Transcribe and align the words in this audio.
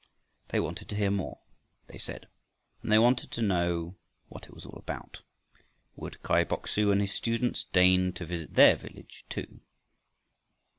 They 0.49 0.59
wanted 0.59 0.89
to 0.89 0.95
hear 0.95 1.11
more, 1.11 1.41
they 1.85 1.99
said, 1.99 2.27
and 2.81 2.91
they 2.91 2.97
wanted 2.97 3.29
to 3.33 3.41
know 3.43 3.97
what 4.29 4.45
it 4.47 4.53
was 4.55 4.65
all 4.65 4.79
about. 4.79 5.21
Would 5.95 6.23
Kai 6.23 6.43
Bok 6.43 6.67
su 6.67 6.89
and 6.91 6.99
his 6.99 7.13
students 7.13 7.65
deign 7.65 8.11
to 8.13 8.25
visit 8.25 8.55
their 8.55 8.75
village 8.75 9.25
too? 9.29 9.61